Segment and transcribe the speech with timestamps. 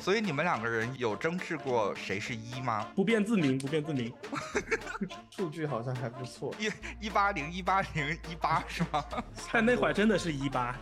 [0.00, 2.86] 所以你们两个人有争执过谁是一吗？
[2.96, 4.12] 不便自明，不便自明。
[5.30, 6.70] 数据好像还不错，一
[7.06, 9.04] 一八零一八零一八是吗？
[9.52, 10.74] 但那会儿真的是一八。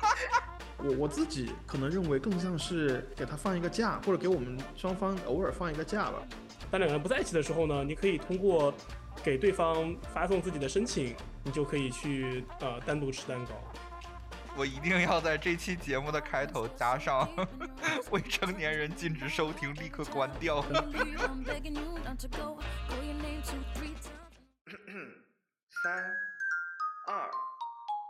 [0.78, 6.22] 我我自己可能认为更像是给他放一个假，或者给我们双方偶尔放一个假吧。
[6.70, 8.74] 当两个人不在一起的时候呢，你可以通过
[9.24, 13.52] 给对方发送自己的申请，你就可以去呃单独吃蛋糕。
[14.56, 17.28] 我一定要在这期节目的开头加上
[18.10, 20.62] 未成年人禁止收听，立刻关掉。
[25.82, 25.92] 三
[27.06, 27.30] 二，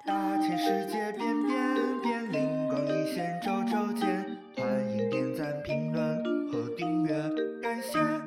[0.06, 4.24] 大千世界变变变，灵光一现周周见，
[4.56, 7.12] 欢迎点赞、评论和订阅，
[7.60, 8.25] 感谢。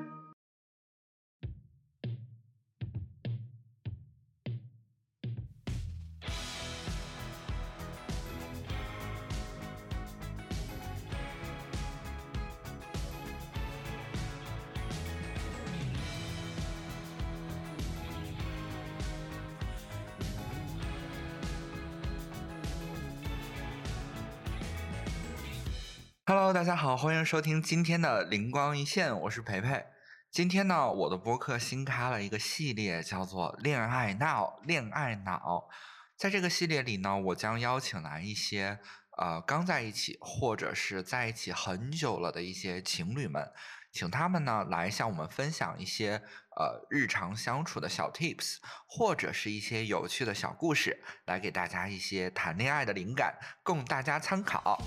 [26.30, 29.84] Hello，大家好，欢迎收听今天的灵光一现，我是培培。
[30.30, 35.68] 今天呢，我的播客新开了一个系列，叫做“恋爱闹”，恋爱脑。
[36.16, 38.78] 在这个系列里呢，我将邀请来一些
[39.18, 43.52] 呃刚在一起或者是在一起很久了的一些情侣们，
[43.92, 46.22] 请他们呢来向我们分享一些
[46.56, 54.80] 呃日常相处的小 tips，或者是一些有趣的小故事，来给大家一些谈恋爱的灵感，供大家参考。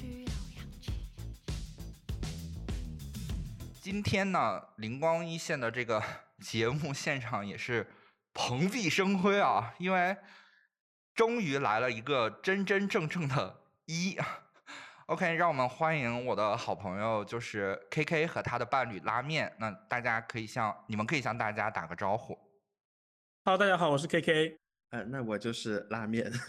[0.00, 0.92] 需要氧气。
[3.82, 6.02] 今天呢，灵光一现的这个
[6.40, 7.86] 节目现场也是
[8.32, 10.16] 蓬荜生辉啊，因为
[11.14, 14.16] 终于来了一个真真正正的一。
[15.06, 19.52] OK，让我们欢迎我的好朋友，就是 KK 和他的伴侣拉面。
[19.58, 22.38] 那大家可以向你们可以向大家打个招呼。
[23.44, 24.56] Hello，大家好，我是 KK。
[24.90, 26.32] 呃，那我就是拉面。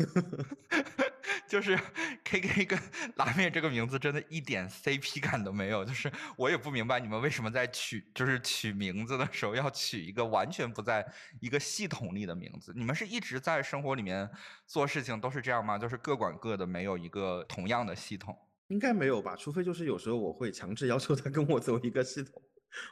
[1.47, 1.78] 就是
[2.24, 2.80] K K 跟
[3.18, 11.06] 拉面这个名字真的一点 CP 感都没有，就是我也不明白你们为什么在取就是取名字的时候要取一个完全不在
[11.40, 12.74] 一个系统里的名字。
[12.75, 14.30] 你们是一直在生活里面
[14.66, 15.78] 做事情都是这样吗？
[15.78, 18.38] 就是各管各的，没有一个同样的系统。
[18.68, 19.36] 应该没有吧？
[19.36, 22.41] 除非就是有时候我会强制要求他跟我走一个系统，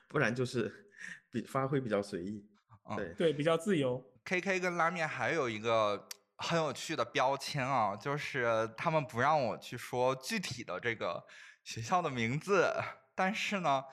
[0.08, 0.92] 不然就是
[1.32, 2.46] 比发挥比较随意。
[2.90, 4.04] 嗯对，对，比较自由。
[4.26, 6.08] K K 跟拉面还有一个
[6.40, 11.24] 很有趣的标签啊，就是他们不让我去说具体的这个
[11.64, 12.74] 学校的名字，
[13.14, 13.84] 但是呢，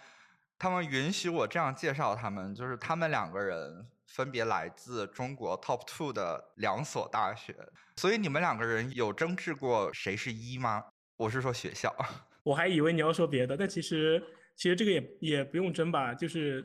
[0.58, 7.54] 他们允许我这样介绍他们，就是他们两个人分别来自中国 Top Two 的两所大学，
[7.96, 10.84] 所以你们两个人有争执过谁是一吗？
[11.16, 11.94] 我是说学校。
[12.44, 14.22] 我还以为你要说别的，但其实
[14.54, 16.64] 其实这个也也不用争吧，就是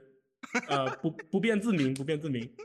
[0.67, 2.55] 呃不不便自明，不便自明。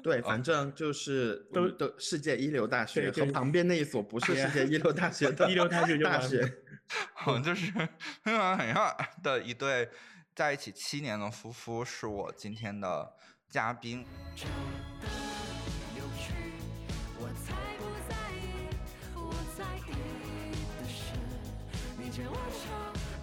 [0.00, 6.58] 对，反正就是都都世界一流大学和旁边那一所不是世界一流大学的 一流大学大学。
[7.14, 7.70] 好，就是
[8.22, 9.88] 很好很好的一对
[10.34, 13.14] 在一起七年的夫妇，是我今天的
[13.48, 14.04] 嘉宾。
[14.36, 14.46] 丑
[15.00, 15.06] 的
[15.96, 16.32] 有趣，
[17.18, 18.68] 我才不在意，
[19.14, 19.92] 我在意
[20.78, 21.14] 的是
[21.98, 22.62] 你见我丑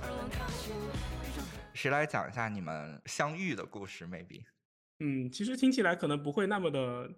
[0.02, 1.44] 而冷靠近，一种
[1.74, 4.44] 谁来讲一下你们相遇的故事？maybe
[5.02, 7.10] 嗯，其实听起来可能不会那么的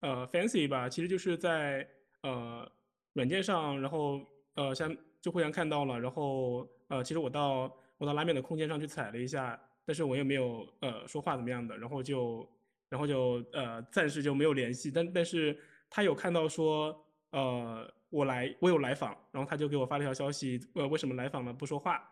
[0.00, 1.88] 呃 fancy 吧，其实就是在
[2.22, 2.70] 呃
[3.14, 4.20] 软件上，然后
[4.54, 12.46] 呃像就互相看到了，然后呃其实我到我到拉面的空间上去踩了一下，但是我也没有呃说话怎么样的，然后就
[12.90, 15.58] 然后就呃暂时就没有联系，但但是
[15.88, 16.94] 他有看到说
[17.30, 22.06] 呃我来我有来访，然后他就给我发了条消息，呃为什么来访了不说话？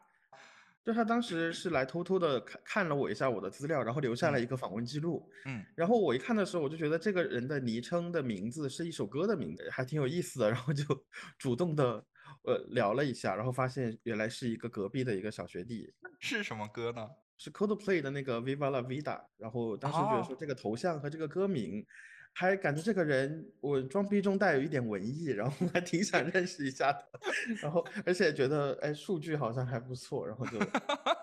[0.84, 5.28] 就他当时是来偷偷的看看了我一下我的资料，然后留下了一个访问记录。
[5.44, 10.50] 嗯，然后我一看的时候，我就觉得这个人的昵称的名字是一首歌的名字，还挺有意思的。
[10.50, 10.84] 然后就
[11.38, 12.04] 主动的
[12.44, 17.08] 呃聊了一下，然后发现原来是一个隔壁的一个小学弟， 是什么歌呢？
[17.38, 19.20] 是 Coldplay 的那个 Viva La Vida。
[19.36, 21.84] 然后当时觉得说哦这个头像和这个歌名，
[22.34, 27.04] 还感觉这个人我装逼中带有一点文艺，然后还挺想认识一下的。
[27.60, 30.58] 然后而且觉得哎数据好像还不错，然后就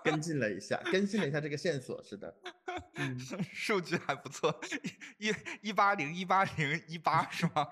[0.04, 2.00] 跟进了一下，更新了一下这个线索。
[2.02, 2.34] 是的，
[2.94, 3.18] 嗯，
[3.52, 4.54] 数据还不错，
[5.18, 7.66] 一一八零一八零一八是吗？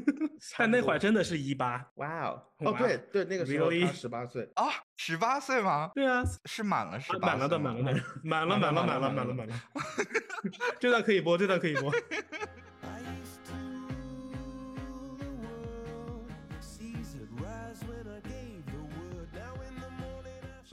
[0.56, 3.92] 但那会儿真的是一八，哇哦，哦对对，那个时候他？
[3.92, 4.48] 十八岁。
[4.54, 4.66] 啊，
[4.96, 5.90] 十八岁吗？
[5.94, 9.54] 对啊，是满了十八、满了的，满了的，满了，满了，满了，满了，满了。
[10.78, 11.92] 这段可以播，这段可以播。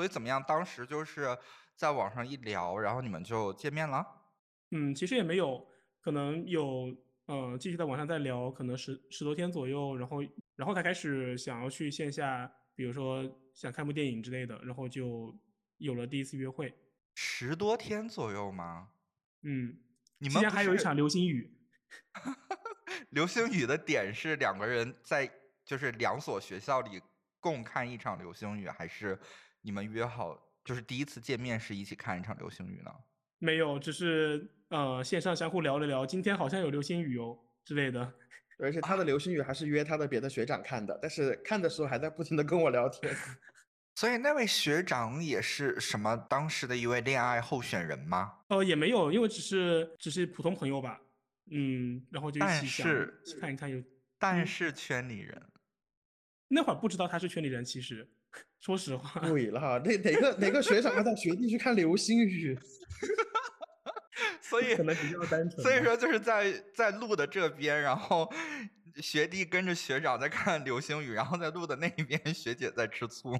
[0.01, 0.43] 所以怎么样？
[0.47, 1.37] 当时就是
[1.75, 4.03] 在网上一聊，然后你们就见面了。
[4.71, 5.63] 嗯，其实也没有，
[6.01, 6.91] 可能有
[7.27, 10.23] 呃继续在网上再聊，可能十十多天左右，然后
[10.55, 15.39] 然后才开始想要去线下，比如说想看部电影之类的，然后就
[15.77, 16.73] 有了第一次约会。
[17.13, 18.89] 十多天左右吗？
[19.43, 19.77] 嗯，
[20.17, 21.55] 你们不期间还有一场流星雨。
[23.11, 25.31] 流星雨的点是两个人在
[25.63, 26.99] 就是两所学校里
[27.39, 29.19] 共看一场流星雨，还是
[29.61, 32.91] 你们约好就是第一次见面是一起看一场流星雨呢？
[33.39, 38.13] 没有，只是呃线上相互聊了聊，今天好像有流星雨哦之类的。
[38.59, 43.11] 而且他的流星雨还是约他的别的学长看的，但是看的时候还在不停的跟我聊天。
[43.95, 48.39] 所以那位学长也是什么当时的一位恋爱候选人吗？
[48.49, 51.01] 呃，也没有，因为只是只是普通朋友吧。
[51.49, 53.77] 嗯，然后就一起想去看一看有。
[53.77, 53.85] 嗯
[54.21, 55.41] 但是圈里人，
[56.47, 58.07] 那会儿不知道他是圈里人，其实
[58.59, 59.21] 说实话。
[59.21, 62.57] 对了哈，哪哪个哪个学长要带学弟去看流星雨？
[64.41, 68.29] 所以可能比较单纯所以说就是在在路的这边，然后
[68.97, 73.31] 学弟跟着学长在看流星雨，然后在路的那边学姐在吃醋。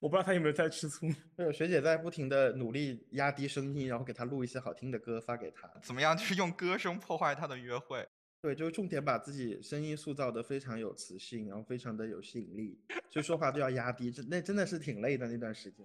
[0.00, 1.06] 我不知道他有没有在吃醋。
[1.34, 5.68] 对，有学姐在不停的努力压低声音，然后给他录一些好听的歌发给他。
[5.82, 6.14] 怎么样？
[6.14, 8.06] 就是用歌声破坏他的约会。
[8.40, 12.78] 对，就是重点把自己声音塑造的非常有磁性，然后非常的有吸引力，
[13.10, 15.84] 所以说话都要压低，这那真的是挺累的那段时间。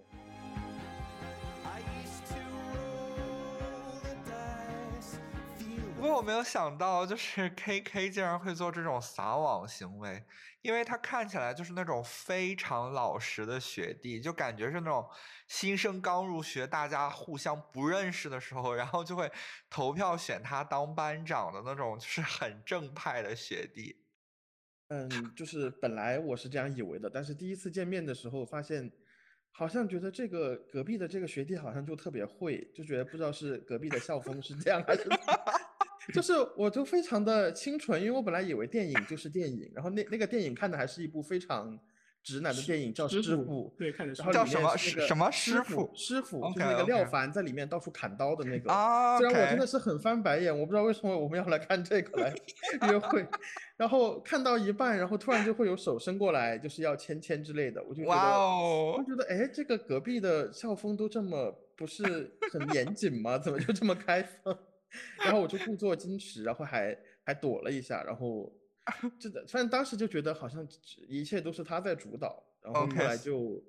[6.04, 10.22] 不过我没有想到，就是 K K 竟然会做这种撒网行为，
[10.60, 15.08] 因为他看起来就是那种非常老实的学弟，就感觉是那种
[15.48, 19.32] 新生刚入学，大家互相不认识的时候，然后就会
[19.70, 24.04] 投票选他当班长的那种，就是很正派的学弟。
[24.88, 28.92] 嗯，就是本来我是这样以为的，但是第一次见面的时候发现，
[29.52, 35.16] 好像觉得这个隔壁的这个学弟好像就特别会，就觉得不知道是隔壁的校风是这样还是怎么
[36.12, 41.78] 就是我就非常的清纯，因为我本来以为电影就是电影，然后那那个电影看的还是一部非常
[42.22, 48.70] 直男的电影，叫《师傅师傅》，对看的然后里叫什么那个师什么师师傅师傅就是那个廖凡在里面到处砍刀的那个。
[48.70, 52.34] 啊虽然我真的是很翻白眼，我不知道为什么我们要来看这个来
[52.88, 53.26] 约会，
[53.76, 59.04] 然后看到一半，然后突然就会有手伸过来，就是要牵牵之类的，我就觉得，哇我哦！
[59.06, 63.38] 觉得哎，这个隔壁的校风都这么不是很严谨吗？
[63.38, 64.56] 怎么就这么开放？
[65.18, 68.52] 然后我就故作矜持，然后还还躲了一下，然后
[69.18, 70.66] 真的，反正当时就觉得好像
[71.08, 73.62] 一切都是他在主导，然后后来就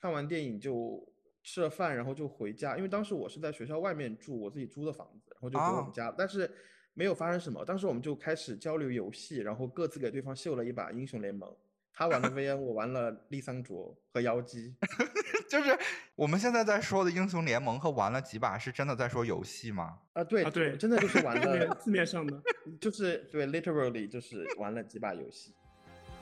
[0.00, 1.06] 看完电影就
[1.42, 6.50] 吃了饭，然后就回家，因为当时我是在学校外面住我自己租的房子，然后就回我哦们家，但是
[6.94, 7.64] 没有发生什么。
[7.64, 11.54] 当时我们就开始交流游戏，然后各自给对方秀了一把英雄联盟，
[12.00, 14.74] 他玩了 VN，我玩了丽桑卓和妖姬。
[15.50, 15.78] 就是
[16.14, 19.98] 我们现在在说的英雄联盟和玩了几把，是真的在说游戏吗？
[20.14, 22.40] 啊，对啊对真的就是玩了，字面上的。
[22.80, 25.54] 就是对，literally 就是玩了几把游戏。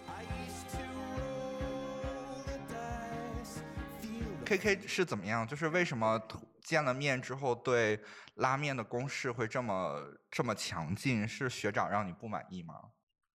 [0.08, 0.82] I used to
[2.02, 3.60] roll the dice,
[4.02, 5.46] feel the K K 是怎么样？
[5.46, 6.20] 就是为什么
[6.60, 8.00] 见了面之后对
[8.34, 9.94] 拉面的攻势会这么
[10.28, 11.28] 这么强劲？
[11.28, 12.74] 是学长让你不满意吗？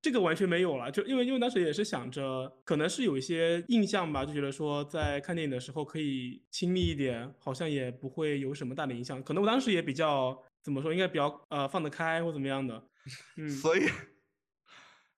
[0.03, 9.23] 这个完全没有了，就因为因为当时也是想着，可能是有一些印象吧，就觉得说在看电影的时候可以亲密一点，好像也不会有什么大的影响。
[9.23, 12.85] 可能我当时也比较怎么说，应该比较呃放得开或怎么样的。
[13.37, 13.89] 嗯，所以，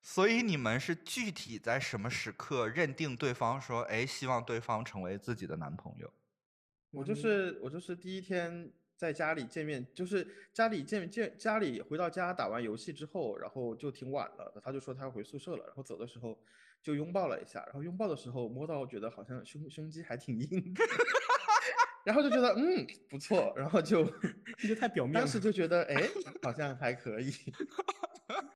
[0.04, 6.14] 所以你们是具体在什么时刻认定对方说，哎，希望对方成为自己的男朋友？
[6.92, 8.72] 我就是我就是第一天
[9.06, 16.36] 在家里见面，就是家里见见家里回到家打完游戏之后，然后就挺晚了，他就说他要回宿舍了，然后走的时候
[16.82, 20.84] 就拥抱了一下，然后拥抱的时候摸到觉得好像胸胸肌还挺硬的，
[22.04, 24.04] 然后就觉得嗯不错，然后就
[24.58, 25.20] 这就太表面了。
[25.20, 26.10] 当时就觉得 哎
[26.42, 27.32] 好像还可以，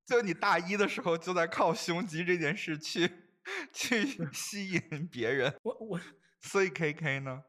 [0.08, 3.08] 就你大一的时候就在靠胸肌这件事去
[3.72, 6.00] 去吸引别人，我我
[6.42, 7.44] 所以 K K 呢？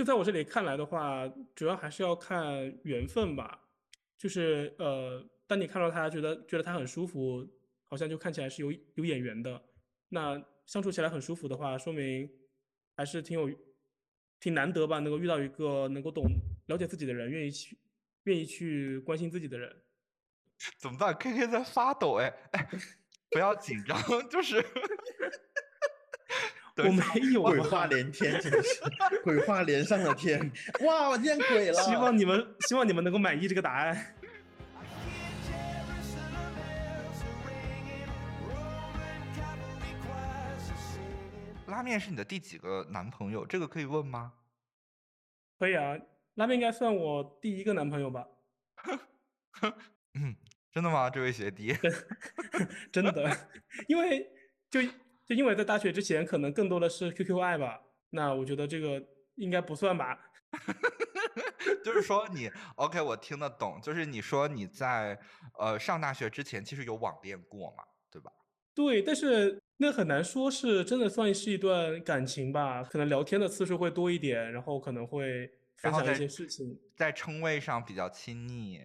[0.00, 3.68] 就在我这里看来的话，主要还是要看缘分吧。
[4.16, 7.46] 就是呃，当你看到他，觉得觉得他很舒服，
[7.84, 9.62] 好像就看起来是有有眼缘的。
[10.08, 12.26] 那相处起来很舒服的话，说明
[12.96, 13.54] 还是挺有
[14.40, 16.24] 挺难得吧，能够遇到一个能够懂
[16.68, 17.78] 了解自己的人，愿意去
[18.22, 19.82] 愿意去关心自己的人。
[20.78, 22.66] 怎么办？K K 在发抖，哎哎，
[23.30, 24.64] 不要紧张， 就是
[26.76, 28.80] 我没有鬼话连天，真的是
[29.22, 30.50] 鬼话连上了天，
[30.84, 31.74] 哇我见鬼了！
[31.82, 34.14] 希望你们希望你们能够满意这个答案。
[41.66, 43.46] 拉面是你的第几个男朋友？
[43.46, 44.32] 这个可以问吗？
[45.58, 45.96] 可以啊，
[46.34, 48.26] 拉面应该算我第一个男朋友吧？
[50.14, 50.34] 嗯，
[50.72, 51.10] 真的吗？
[51.10, 51.76] 这位学弟？
[52.90, 53.48] 真的，
[53.86, 54.26] 因为
[54.70, 54.80] 就
[55.30, 59.00] 就因为在大学之前可能更多的是 QQ 爱吧，那我觉得这个
[59.36, 60.18] 应该不算吧。
[61.84, 63.78] 就是说你 OK，我听得懂。
[63.80, 65.16] 就是你说你在
[65.56, 68.32] 呃上大学之前其实有网恋过嘛，对吧？
[68.74, 76.76] 对，但是那很难说是真的算是一段感情吧，可能聊天的次数会多一点，然后可能会分享一些事情。
[76.96, 78.80] 在称谓上比较亲密。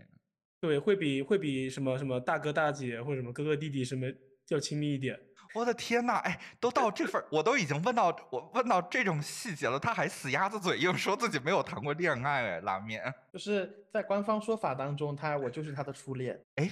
[0.62, 4.06] 对，会比会比什么什么大哥大姐或者什么哥哥弟弟什么
[4.50, 5.20] 要亲密一点。
[5.56, 13.02] 我的天呐，哎，都到这份儿，我都已经问到我问到这种细节了，他还死鸭子嘴硬说自己没有谈过恋爱，哎，拉面。
[13.32, 16.38] 就是在官方说法当中，他我就是他的初恋。
[16.56, 16.70] 哎，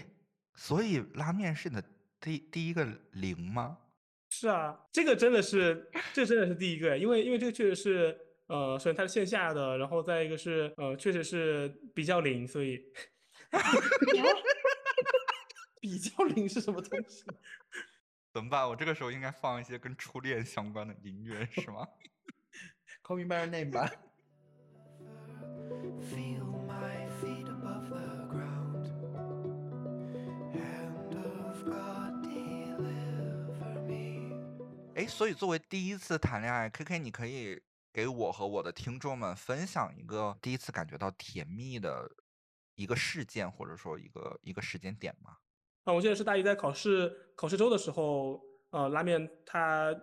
[0.56, 1.84] 所以拉面是你的
[2.20, 3.78] 第第一个零吗？
[4.30, 12.82] 是啊，这个真的是，这真的是第一个，因为因为这个确实是，呃，首先它是线下的，然后再一个是，呃，确实是比较零，所以
[15.80, 17.24] 比较零是什么东西？
[18.34, 18.68] 怎么办？
[18.68, 21.88] 我这个时候应该放一些跟初恋相关的音乐是吗
[23.04, 23.88] ？Call me by your name 吧。
[26.10, 28.90] Feel my feet above the ground.
[30.52, 34.34] Hand of God, deliver me.
[34.96, 37.62] 哎，所以作为第一次谈恋爱，K K，你可以
[37.94, 42.10] 给我和我的听众们分享一个第一次感觉到甜蜜的
[42.74, 45.38] 一个事件，或者说一个一个时间点吗？
[45.84, 49.94] 啊，我记得是大一在考试考试周的时候，呃，拉面他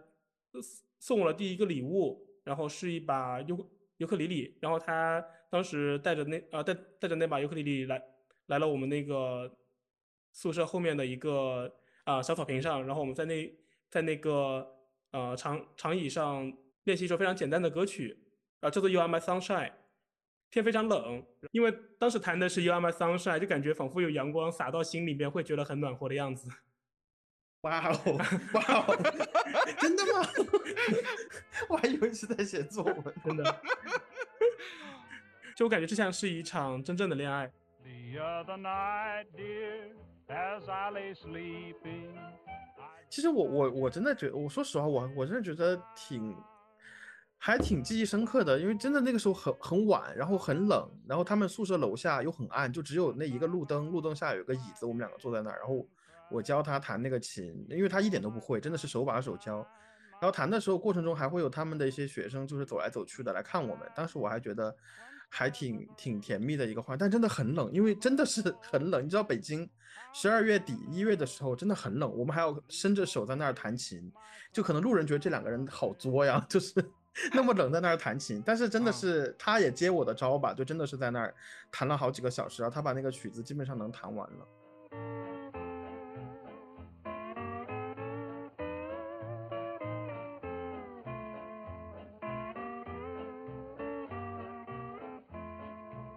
[0.98, 8.02] 送我了第一个礼物，然后是一把尤尤克里里，然后他当时带着那呃带带着那把尤克里里来
[8.46, 9.50] 来了我们那个
[10.32, 11.72] 宿舍后面的一个
[12.04, 13.58] 啊、小草坪上，然后我们在那
[13.88, 14.66] 在那个
[15.12, 16.52] 呃长长椅上
[16.84, 18.18] 练习一首非常简单的歌曲，
[18.60, 19.70] 啊、叫做《You Are My Sunshine》。
[20.50, 26.50] 天非常冷，因为当时弹的是《You Are My Sunshine》，就感觉仿佛有阳光洒到心里面，会觉得很暖和的样子。
[27.62, 28.18] 哇哦，
[28.54, 28.96] 哇哦，
[29.78, 30.26] 真的吗？
[31.68, 33.14] 我还以为是在写作文。
[33.22, 33.60] 真的，
[35.54, 37.52] 就我感觉这像是一场真正的恋爱。
[37.84, 39.92] The other night, dear,
[40.28, 46.34] as I lay sleeping, I 其实我我我真的觉得我说实话，我我真的觉得挺
[47.42, 55.88] 还挺记忆深刻的，因为真的那个时候很很晚，然后很冷，然后他们宿舍楼下又很暗，就只有那一个路灯，路灯下有个椅子，我们两个坐在那儿，然后
[56.30, 59.66] 我教他弹那个琴，因为他一点都不会，真的是手把手教。
[60.20, 64.76] 然后弹的时候过程中还会有他们的一些学生就是走来走去的来看我们，当时我还觉得
[65.30, 69.02] 还挺挺甜蜜的一个话，但真的很冷，因为真的是 很冷。
[69.02, 69.66] 你知道北京
[70.12, 74.12] 十二月底一月的时候真的很冷，我们还要伸着手在那儿弹琴，
[74.52, 76.74] 就可能路人觉得这两个人好作呀，就是
[77.34, 81.34] 那么冷在那儿弹琴，但是真的嗯是他也接我的招吧，就真的是在那儿
[81.70, 84.48] 弹了好几个小时，然后他把那个曲子基本上能弹完了。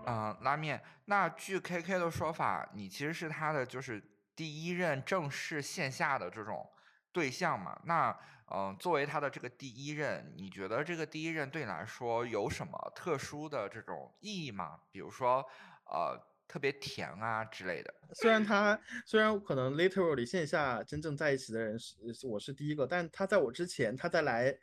[0.06, 0.82] 嗯，拉面。
[1.06, 4.02] 那据 K K 的说法，你其实是他的就是
[4.36, 6.70] 第一任正式线下的这种
[7.14, 7.80] 对象嘛？
[7.86, 8.18] 那
[8.56, 14.78] 嗯、作为他的这个第一任，你觉得这个第一任对你来说有什么特殊的这种意义吗？
[14.92, 15.44] 比如说
[15.86, 16.16] 呃
[16.48, 17.92] 特别甜啊之类的。
[18.14, 24.56] 虽然他虽然可能 literally 线下真正在一起的人是是我是第一个，但他在我之前，他在来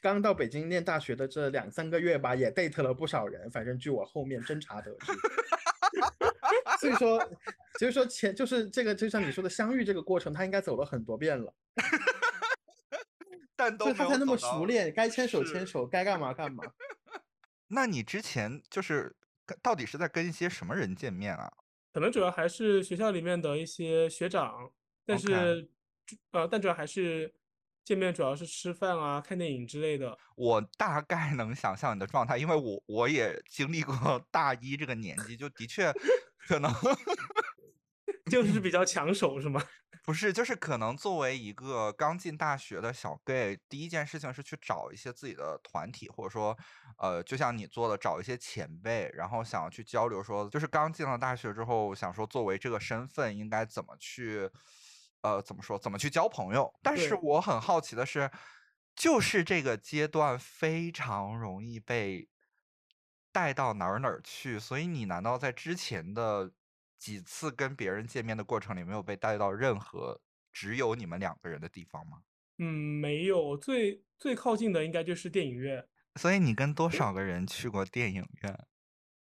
[0.00, 3.50] 刚到北京念大学的这两三个月吧，也 date 了不少人。
[3.50, 5.12] 反正据我后面侦查得知，
[6.80, 7.18] 所以说
[7.78, 11.54] 所以说前就是这个就像你说的相遇这个过程，他应该走了很多遍了，
[13.56, 16.64] 但都所以他才那么熟练，该牵手牵手，该干嘛干嘛。
[17.68, 19.14] 那你之前就是
[19.62, 21.52] 到底是在跟一些什么人见面啊？
[21.92, 24.70] 可能主要还是学校里面的一些学长，
[25.04, 25.68] 但是
[26.06, 27.34] 主呃，但主要还是
[27.84, 30.16] 见面，主要是吃饭啊、看电影之类的。
[30.36, 35.92] 我大概能想象你的状态，因为我我也经历过大一这个年纪，就的确
[36.48, 36.72] 可能
[38.30, 39.62] 就是比较抢手是吗？
[40.04, 46.56] 不是，就是可能作为一个刚进大学的小 gay，第一件事情是去找一些自己的团体，或者说，
[46.96, 54.48] 呃，就像你做的，找一些前辈，然后想要去交流说，就是刚进了大学之后，想说作为这个身份应该怎么去，
[55.20, 56.72] 呃，怎么说，怎么去交朋友。
[56.82, 58.30] 但是我很好奇的是，
[58.96, 62.26] 就是这个阶段非常容易被
[63.38, 66.52] 带到哪儿哪儿去，所以你难道在之前的
[66.98, 70.20] 几次跟别人见面的过程里，没有被带到任何
[70.52, 72.18] 只有你们两个人的地方吗？
[72.58, 78.66] 嗯，没有，最最靠近的应该就是电影院，所以你跟多少个人去过电影院？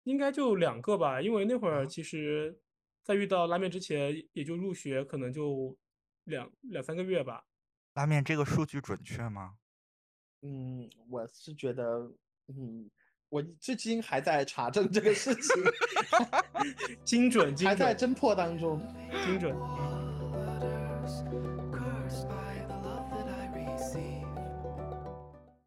[0.03, 1.19] 应该就两个吧。
[1.19, 2.61] 因为那会儿其实，
[3.03, 5.75] 在遇到拉面之前，也就入学可能就
[6.25, 7.47] 两两三个月吧。
[7.95, 9.57] 拉面这个数据准确吗？
[10.43, 12.13] 嗯，我是觉得，
[12.49, 12.91] 嗯，
[13.29, 15.63] 我至今还在查证这个事情，
[17.03, 18.79] 精准，精还在，侦破当中。
[19.25, 19.55] 精准。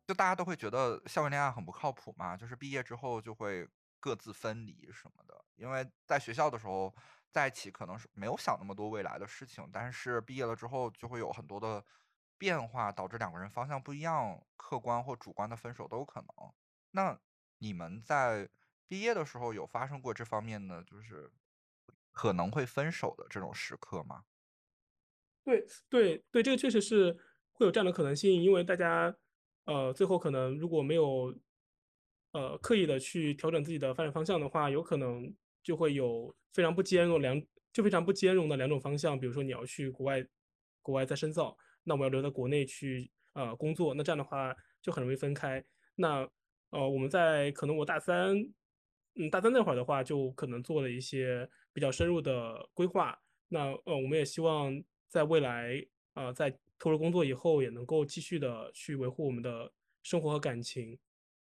[0.06, 3.68] 就大家都会觉得校园恋爱很不靠谱嘛，就是毕业之后就会
[4.00, 5.44] 各自分离什么的。
[5.56, 6.94] 因为在学校的时候
[7.30, 11.84] 在一起，可能是没有想那么多未来的事情，但是毕业了之后就会有很多的
[12.38, 16.28] 变化，导致两个人方向不一样，客观或主观的分手都有可能。
[16.92, 17.18] 那
[17.58, 18.48] 你们在
[18.86, 21.30] 毕业的时候有发生过这方面的，就是
[22.12, 24.24] 可能会分手的这种时刻吗？
[25.44, 27.16] 对对对，这个确实是
[27.52, 29.16] 会有这样的可能性，因为大家
[29.64, 31.38] 呃最后可能如果没有
[32.32, 37.40] 呃刻意的去调整自己的发展方向的话，有可能就会有非常不兼容两
[37.72, 40.26] 就非常不兼容的两种方向，比如说你要去国外
[40.82, 45.64] 国外再深造，那我要留在国内去呃工作，那这样的话就很容易分开。
[45.94, 46.28] 那
[46.70, 48.36] 呃我们在可能我大三
[49.14, 53.18] 嗯大三那会儿的话，就可能做了一些比较深入的规划。
[53.48, 55.84] 那呃，我们也希望在未来，
[56.14, 59.72] 呃，在投入工作以后，也能够继续的去维护我们的
[60.02, 60.98] 生活和感情。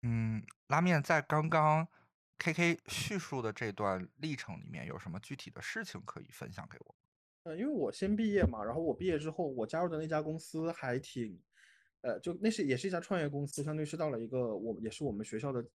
[0.03, 1.87] 嗯，拉面在刚刚
[2.37, 6.95] KK 叙述的这段历程里面，有什么具体的事情可以分享给我？
[7.43, 11.39] 呃，因为我先毕业嘛，然后我毕业之后，我加入的那家公司还挺，
[12.05, 15.65] 呃，就那是也是一家创业公司，相当于是到了一个我也是我们学校的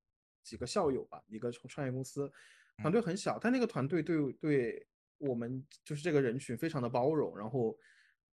[0.45, 2.31] 几个校友吧，一个创创业公司，
[2.79, 4.87] 团队很小，但那个团队对对
[5.19, 7.77] 我们就是这个人群非常的包容，然后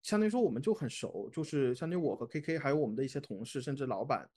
[0.03, 4.29] 相当于说我们就很熟，就是相当于我和 KK 还有我们的一些同事，甚至老板，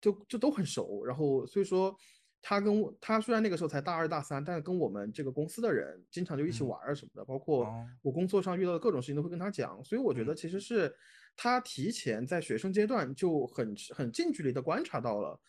[0.00, 1.96] 就就都很熟，然后所以说。
[2.42, 7.86] 他跟我，他虽然那个时候才大二大三，但是跟我们这个公司的人经常就一起嗯玩儿什么的，包括哦。
[8.00, 10.36] 我工作上遇到的各种事情都会跟他讲，所以我觉得嗯。
[10.36, 10.90] 其实是
[11.42, 15.40] 他提前在学生阶段就很很近距离的观察到了，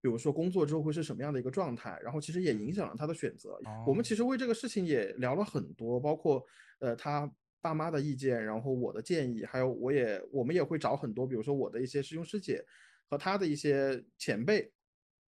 [0.00, 3.58] 比如说工作之后会是什么样的一个状态，然后其实也影响了他的选择。
[3.84, 6.46] 我们哦其实为这个事情也聊了很多，包括
[6.78, 7.28] 呃他
[7.60, 12.64] 爸妈的意见，然后我的建议，还有我也我们也会找很多，比如说我的一些师兄师姐
[13.10, 14.72] 和他的一些前辈。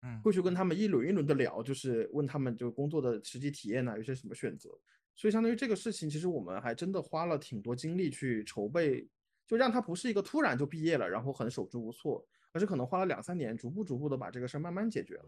[0.03, 4.67] 嗯会去跟他们一轮一轮的聊，就是问他们就工作的实际体验呢、有些什么选择。
[5.15, 9.07] 所以相当于这个事情，其实我们还真的花了挺多精力去筹备，
[9.51, 15.25] 就让他不是一个突然就毕业了，然后很手足无措，而是可能花了两三年，逐步逐步的把这个事儿慢慢解决了。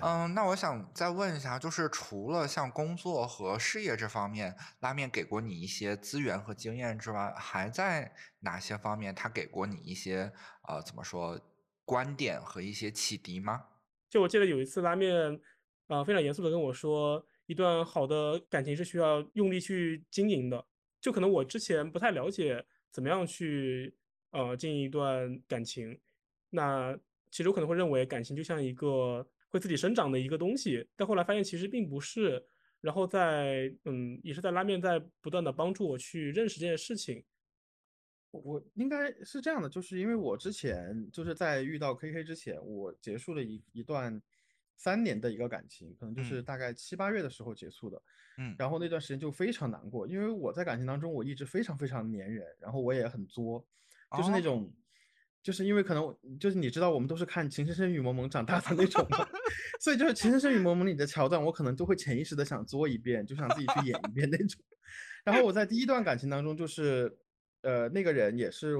[0.00, 10.32] 嗯，那我想再问一下，就是除了像工作和事业这方面，拉面给过你一些资源和经验之外，还在哪些方面他给过你一些
[10.68, 11.40] 呃怎么说
[11.84, 13.66] 观点和一些启迪吗？
[14.10, 15.40] 就我记得有一次拉面，
[15.86, 20.64] 呃，非常严肃的跟我说，一段好的感情是需要用力去经营的。
[21.00, 23.92] 就可能我之前不太了解怎么样去
[24.30, 25.98] 呃经营一段感情，
[26.50, 26.96] 那
[27.32, 32.46] 其实我可能会认为感情就像一个会自己生长的一个东西，但后来发现其实并不是。
[32.80, 37.24] 然后在嗯，也是在拉面在不断的帮助我去认识这件事情。
[38.30, 44.22] 我应该是这样的，就是因为我之前就是在遇到 KK 之前，我结束了一一段
[44.78, 46.44] 三年的一个感情，可能就是嗯。
[46.44, 48.00] 大概七八月的时候结束的。
[48.38, 48.56] 嗯。
[48.58, 53.66] 然后那段时间就非常难过，因为我在感情当中我一直非常非常粘人，然后我也很作，
[54.16, 54.40] 就是那哦。
[54.40, 54.72] 种，
[55.42, 59.26] 就是因为可能就是你知道我们都是看《情深深雨蒙蒙》长大的那种嘛，
[59.80, 64.62] 所以就是《情深深雨蒙蒙》里的桥段，我可能都会潜意识的想作一遍，就想自己去演一遍那种。
[65.24, 67.18] 然后我在第一段感情当中，就是
[67.62, 68.76] 呃那个人也是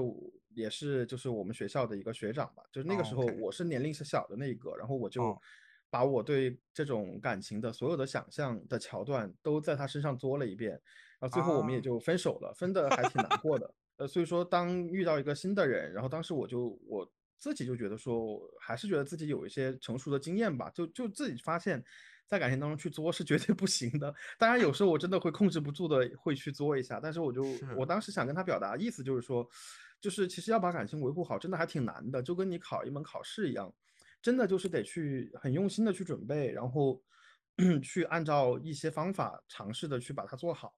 [0.53, 5.41] 也是就是我们学校的一个学长吧，就是那个时候我是年龄是小的那一个，然后我就哦
[5.89, 10.71] 把我对这种感情的所有的想象的桥段都在他身上作了一遍，
[11.19, 13.73] 然后最后我们也啊就分手了，分的还挺难过的。
[13.97, 21.83] 呃，所以说当遇到一个新的人，然后当时我就我自己就觉得说，还是觉得自己有一些成熟的经验吧，就就自己发现，
[22.25, 24.13] 在感情当中去作是绝对不行的。
[24.37, 29.45] 当然有时候我真的会控制不住的会去作一下，但是我就是我当时想跟他表达意思就是说，
[29.99, 33.73] 就是其实要把感情维护好，真的还挺难的，就跟你考一门考试一样，
[34.21, 37.01] 真的就是得去很用心的去准备，然后
[37.83, 40.75] 去按照一些方法尝试的去把它做好。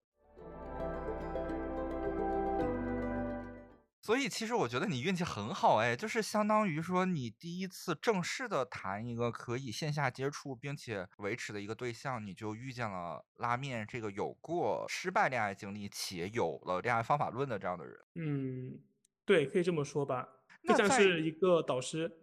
[4.04, 17.96] 所以其实我觉得你运气很好哎，就是相当于说你第一次正式的谈一个可以线下接触并且维持的一个对象，你就遇见了拉面这个有过失败恋爱经历且有了恋爱方法论的这样的人。
[18.16, 18.80] 嗯，
[19.24, 20.28] 对，可以这么说吧，
[20.64, 22.21] 那就像是一个导师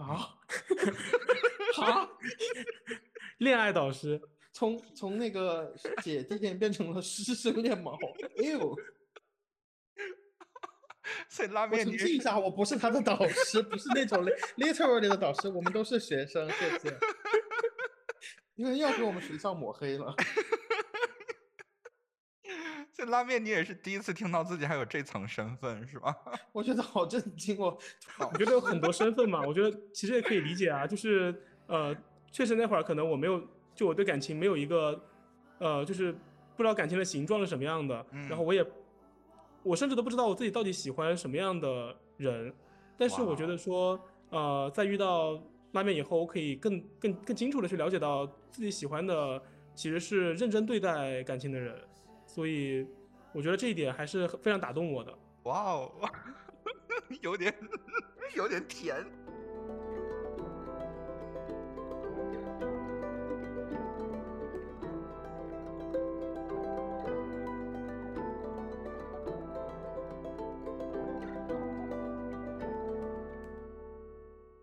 [0.00, 0.34] 啊，
[1.82, 2.08] 啊，
[3.38, 4.20] 恋爱导师，
[4.52, 7.92] 从从那个姐弟恋变成了师生恋吗，
[8.38, 8.74] 哎呦！
[11.28, 16.96] 所以拉我面你是澄清一下，我不是他的导师，不是那种 li- literally 的导师，我们都是学生，谢谢。
[18.56, 20.14] 因为要给我们学校抹黑了。
[23.00, 26.14] 这拉面你也是第一次听到自己还有这层身份是吧？
[26.52, 27.74] 我觉得好震惊哦！
[28.30, 31.34] 我觉得有很多身份嘛，我觉得其实也可以理解啊，就是
[31.66, 31.96] 呃，
[32.30, 33.42] 确实那会儿可能我没有，
[33.74, 35.02] 就我对感情没有一个，
[35.60, 38.66] 呃，就是不知道感情的形状是什么样的，然后嗯我也，
[39.62, 42.52] 我甚至都不知道我自己到底喜欢什么样的人，
[42.98, 49.42] 但是我觉得说，呃，在遇到拉面以后，我可以更更更清楚的去了解到自己喜欢的
[49.74, 51.74] 其实是认真对待感情的人，
[52.32, 52.86] 所以
[53.32, 55.12] 我觉得这一点还是非常打动我的。
[55.42, 55.90] 哇哦，
[57.22, 57.52] 有点
[58.36, 59.04] 有点甜。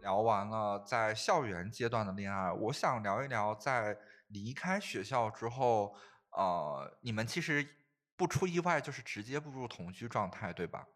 [0.02, 3.98] 聊完了在校园阶段的恋爱，我想聊一聊在
[4.30, 5.94] 离开学校之后，
[6.38, 7.68] 呃，你们其实
[8.16, 10.88] 不出意外就是直接步入同居状态，对吧？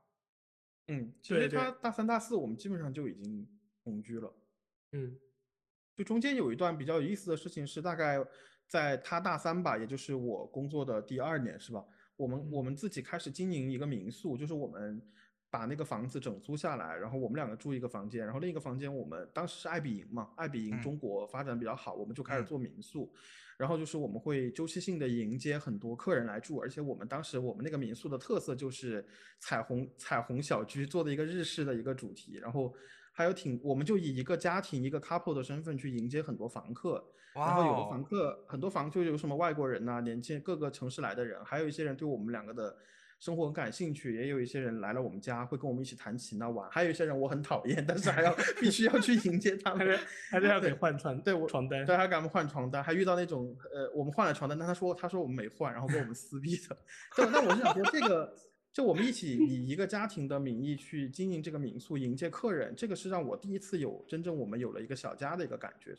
[0.88, 3.48] 嗯，其实他大三、大四我们基本上就已经
[3.84, 4.32] 同居了。
[4.92, 5.18] 嗯
[5.96, 8.24] 就中间有一段比较有意思的事情是，大概
[8.68, 11.84] 在他大三吧，也就是我工作的第二年，是吧？
[12.16, 15.02] 我们我们自己开始经营一个民宿，就是我们
[15.52, 20.82] 把那个房子整租下来，然后我们两个住一个房间，然后另一个房间我们当时是爱彼迎嘛，爱彼迎嗯。
[20.82, 22.46] 中国发展比较好，我们就开始嗯。
[22.46, 23.14] 做民宿，
[23.58, 29.06] 然后就是我们会周期性的迎接很多客人来住，而且我们当时我们那个民宿的特色就是
[29.40, 32.74] 彩虹彩虹小居做的一个日式的一个主题，然后
[33.12, 42.78] 还有挺我们就以一个家庭一个 couple 的身份去迎接很多房客，然后有的房客很多房就有什么外国人呐、年轻各个城市来的人，还有一些人对我们两个的
[43.22, 49.88] 生活很感兴趣，也有一些人来了我们家会跟我们一起弹琴啊玩，还有一些人我很讨厌，但是还要必须要去迎接他们
[50.32, 51.86] 还是，要给对换床对我床单。
[51.86, 56.76] 对，还给他们换床单，还遇到那种呃，我们换了床单，但他说他说我们没换，然后跟我们撕逼的。
[57.16, 58.34] 对，那我是想说这个，
[58.74, 65.96] 就我们一起以一个家庭的名义去经营这个民宿，迎接客人，这个是让我第一次有真正我们有了一个小家的一个感觉。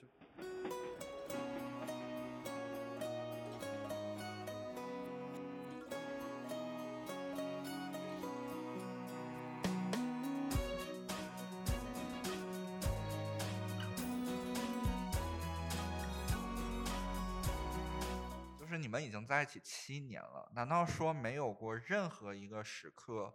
[18.92, 23.32] 们已经在一起七年了，难道说没有过任何一个时刻，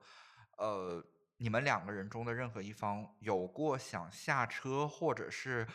[0.59, 1.03] 呃，
[1.37, 5.67] 你们两个人中的任何一方有过想下车，或者是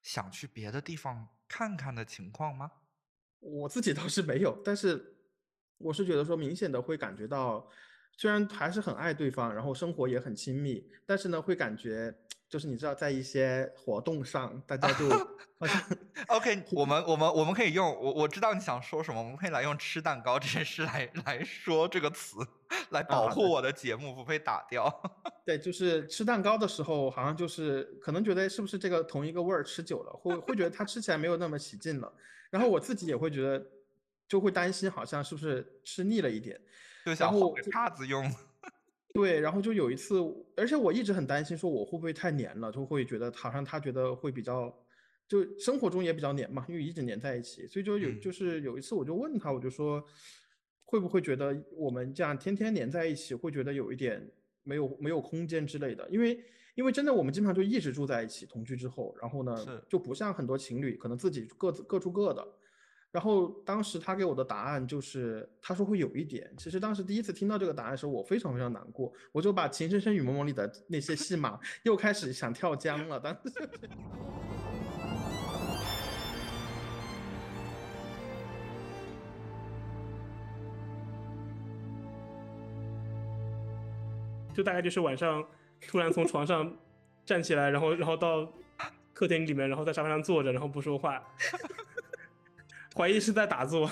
[0.00, 2.72] 想去别的地方看看的情况吗？
[3.40, 5.18] 我自己倒是没有，但是
[5.76, 7.68] 我是觉得说明显的会感觉到，
[8.16, 15.06] 虽然还是很爱对方，然后生活也很亲密，但是呢会感觉就是你知道在一些活动上，大家就
[15.58, 22.38] 好像 OK，我们我们我们可以用我我知道你想说什么，我们可以来用吃蛋糕这件事来来说这个词，
[22.90, 24.92] 来保护我的节目不被打掉。
[25.46, 32.12] 对，就是吃蛋糕的时候，好像就是可能觉得是不是这个同一个味儿吃久了，会会觉得它吃起来没有那么起劲了。
[32.50, 33.64] 然后我自己也会觉得，
[34.26, 36.60] 就会担心好像是不是吃腻了一点。
[37.06, 38.30] 就想换个叉子用。
[39.14, 40.16] 对，然后就有一次，
[40.56, 44.72] 而且我一直很担心说我会不会太黏了，就会觉得好像他觉得会比较，
[45.28, 50.02] 就生活中也比较黏嘛，因为一直黏在一起，所以就有嗯就是有一次我就问他，我就说
[50.84, 54.26] 会不会觉得我们这样天天黏在一起，会觉得有一点
[54.62, 56.42] 没有没有空间之类的，因为
[56.74, 62.46] 因为真的我们经常就一直住在一起，同居之后，然后呢就不像很多情侣可能自己各自各住各的。
[63.10, 66.52] 然后当时他给我的答案就是，他说会有一点。
[66.58, 73.18] 其实当时第一次听到这个答案的时候，我非常非常难过，我就把《情深深雨蒙蒙》里的那些戏码 又开始想跳江了。
[73.18, 73.40] 当时
[84.58, 85.48] 就大概就是晚上
[85.86, 86.76] 突然从床上
[87.24, 88.52] 站起来，然后然后到
[89.14, 91.24] 客厅里面，然后在沙发上坐着，然后不说话，
[92.96, 93.88] 怀疑是在打坐。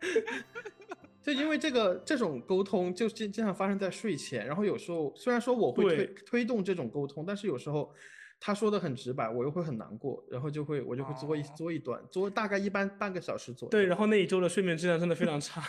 [1.22, 7.90] 就因为这个这种沟通，就经经常发生在睡前，然后有时候虽然说我会推推动这种沟通，但是有时候
[8.38, 13.70] 他说的很直白，我又会很难过，然后就会我就会作一哦作一段，作大概一般半个小时左右。
[13.70, 15.62] 对，然后那一周的睡眠质量真的非常差。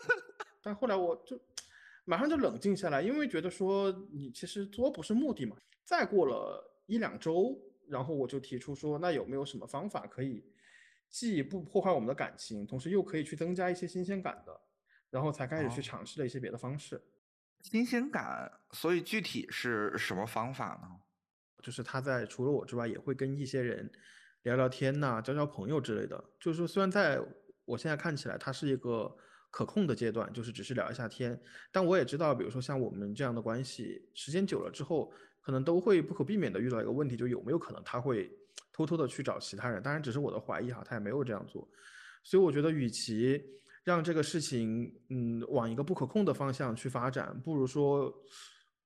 [0.64, 1.38] 但后来我就
[2.04, 5.56] 马上就冷静下来，因为觉得说你其实作不是目的嘛。
[5.84, 10.44] 再过了一两周，然后我就提出说，那有没有什么方法可以
[11.08, 14.60] 既不破坏我们的感情，同时又可以去增加一些新鲜感的？
[15.10, 17.00] 然后才开始去哦尝试了一些别的方式。
[17.60, 20.88] 新鲜感，所以具体是什么方法呢？
[21.62, 23.90] 就是他在除了我之外，也会跟一些人
[24.42, 26.22] 聊聊天呐、交交朋友之类的。
[26.40, 27.18] 就是说，虽然在
[27.64, 29.16] 我现在看起来，他是一个
[29.54, 31.40] 可控的阶段，就是只是聊一下天，
[31.70, 38.28] 但我也知道，比如说像我们这样的关系，时间久了之后，可能都会不可避免的遇到一个问题，就有没有可能他会
[38.72, 39.80] 偷偷的去找其他人？
[39.80, 41.68] 当然，只是我的怀疑哈，他也没有这样做。
[42.24, 43.40] 所以我觉得，与其
[43.84, 48.12] 让这个事情，嗯，往一个不可控的方向去发展，不如说，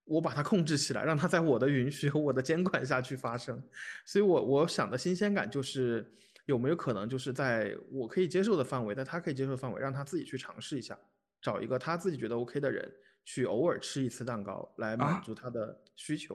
[0.04, 3.58] 我把它控制起来，让它在我的允许和我的监管下去发生。
[4.04, 6.06] 所以我我想的新鲜感就是，
[6.48, 10.98] 有没有可能就是在我可以接受的范围，在他可以接受的范围，让他自己去尝试一下，
[11.42, 12.90] 找一个他自己觉得 OK 的人，
[13.22, 16.34] 去偶尔吃一次蛋糕，来满啊足他的需求。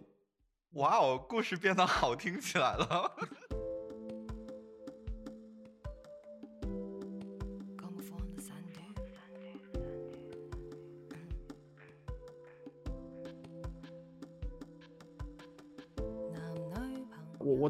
[0.74, 3.16] 哇哦，故事变得好听起来了。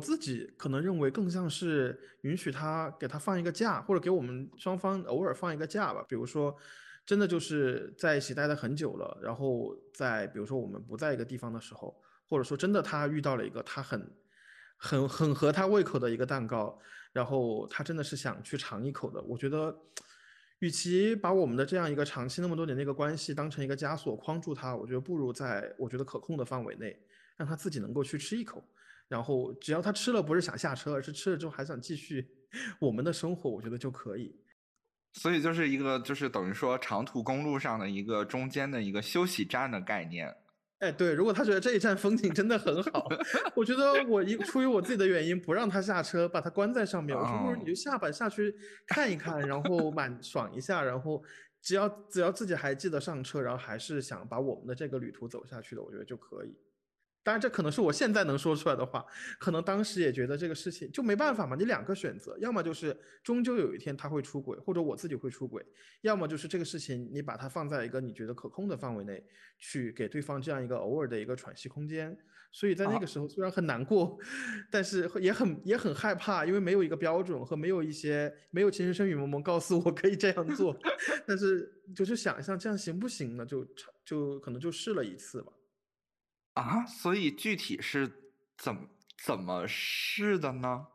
[0.04, 6.06] 自己可能认为更像是允许他给他放一个假，或者给我们双方偶尔放一个假吧。
[6.10, 6.54] 比如说，
[7.06, 11.96] 真的就是在一起待了很久了，然后在比如说我们不在一个地方的时候，
[12.28, 14.12] 或者说真的他遇到了一个他很
[14.76, 16.78] 很很合他胃口的一个蛋糕，
[17.13, 19.22] 然后他真的是想去尝一口的。
[19.22, 19.74] 我觉得，
[20.60, 26.98] 与其把我们的这样一个长期那么多年的一个关系当成一个枷锁框住他，我觉得不如在我觉得可控的范围内，
[27.38, 28.63] 让他自己能够去吃一口。
[29.13, 32.28] 然后只要他吃了不是想下车，而是吃了之后还想继续
[32.82, 34.36] 我们的生活，我觉得就可以。
[35.13, 40.36] 所以就是一个，就是等于说长途公路上的一个中间的一个休息站的概念。
[40.80, 43.08] 哎，对，如果他觉得这一站风景真的很好，
[43.56, 48.54] 我觉得我一出于我自己的原因不让他下车，把他关在上面，我说不如你就下吧，下去
[48.88, 51.23] 看一看，然后满 爽一下，然后
[51.62, 56.58] 只要只要自己还记得上车，然后还是想把我们的这个旅途走下去的，我觉得就可以。
[57.24, 59.06] 当然，这可能是我现在能说出来的话，
[59.40, 61.56] 可能当时也觉得这个事情就没办法嘛。
[61.56, 65.64] 你两个选择，要么就是终究有一天他会出轨，或者我自己会出轨；
[66.02, 69.24] 要么就是这个事情你把它放在一个你觉得可控的范围内，
[69.58, 72.18] 去给对方这样一个偶尔的一个喘息空间。
[72.52, 74.16] 所以在那个时候虽然很难过，
[74.70, 80.78] 但是也很也很害怕，因为没有一个标准和没有一些没有情深深雨蒙蒙告诉我可以这样做，
[81.26, 83.46] 但是就是想一想这样行不行呢？
[83.46, 83.66] 就
[84.06, 85.52] 就可能就试了一次吧。
[86.54, 88.12] 啊，所以具体是
[88.58, 88.82] 怎么
[89.26, 90.88] 怎么试的呢？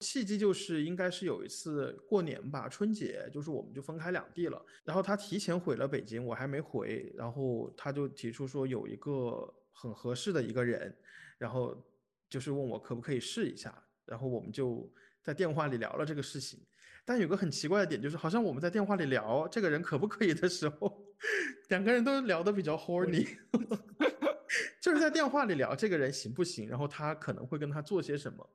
[0.00, 4.64] 契机就是应该是有一次过年吧，春节，就是我们就分开两地了。
[4.82, 10.96] 然后他提前回了北京，我还没回，然后他就提出说有一个很合适的一个人，
[11.36, 11.76] 然后
[12.30, 13.74] 就是问我可不可以试一下。
[14.06, 14.90] 然后我们就
[15.22, 16.58] 在电话里聊了这个事情。
[17.04, 21.04] 但有个很奇怪的点，就是好像我们在电话里聊这个人可不可以的时候，
[21.68, 23.36] 两个人都聊得比较 horny。
[24.80, 28.48] 就是在电话里聊这个人行不行，然后他可能会跟他做些什么，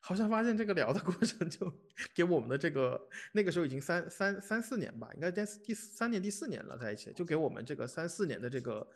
[0.00, 1.70] 好像发现这个聊的过程就
[2.14, 8.88] 给我们的这个那个时候已经三三三四年吧，应该第第三年第四年了在一起，就给我们这个三四年的这个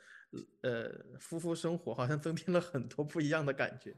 [0.63, 3.95] 呃夫妇生活好像增添了很多不一样的感觉。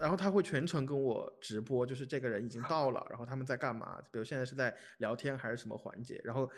[0.00, 6.50] 然后他会全程跟我直播，就是这个人已经到了，然后他们在干嘛，比如现在是在聊天还是什么环节，然后。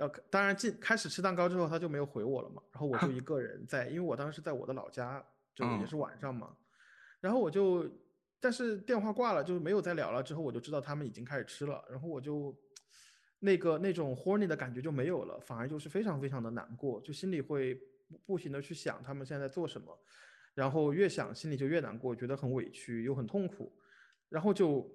[0.00, 5.22] 要当然进开始吃蛋糕之后，他就没有回我了嘛，然后我就一个人在，因为我当时在我的老家，
[5.54, 6.56] 就也是晚上嘛，
[7.20, 7.86] 然后我就，
[8.40, 10.22] 但是电话挂了，就是没有再聊了。
[10.22, 12.58] 之后我就知道他们已经开始吃了，然后我就
[13.40, 17.78] 那个那种 horny 的感觉就没有了，反而就是非常非常的难过，就心里会
[18.24, 19.96] 不停的去想他们现在在做什么，
[20.54, 23.70] 然后越想心里就越难过，觉得很委屈又很痛苦，
[24.30, 24.90] 然后就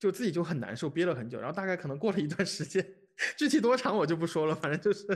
[0.00, 2.84] 就自己就很难受，憋了很久，然后大概可能过了一段时间。
[3.36, 5.06] 具体多长我就不说了，反正就是，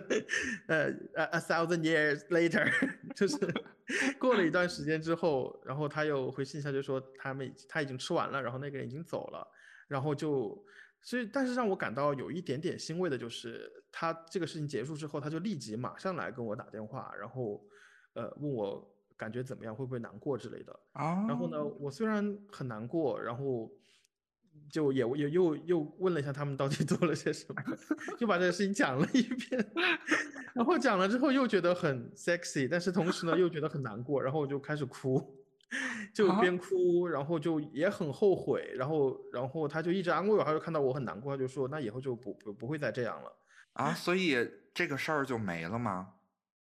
[0.68, 2.70] 呃，a thousand years later，
[3.16, 3.36] 就是
[4.18, 9.46] 过了一段时间之后，然后他又回信息就说他们他已经吃完了，然后那个人已经走了，
[9.88, 10.56] 然后就，
[11.02, 17.64] 所以但是让我感到有一点点欣慰的就是，他这个事情结束之后，他就立即马上来跟我打电话，然后，
[18.14, 20.78] 呃，问我感觉怎么样，会不会难过之类的。
[20.92, 23.70] 啊，然后呢，我虽然很难过，然后。
[24.70, 27.62] 就也也又又问了一下他们到底 做了些什么，
[28.18, 29.72] 就把这个事情讲了一遍，
[30.54, 35.22] 然后讲了之后又觉得很 sexy，但是同时呢又觉得很难过，然后我就开始哭，
[36.14, 43.32] 就啊边哭，然后就也很后悔，然后然后他就一直安慰我，他就看到我很难过，他就说那以后就不不不会再这样了。
[43.74, 44.36] 啊，所以
[44.72, 46.08] 这个事儿就没了吗？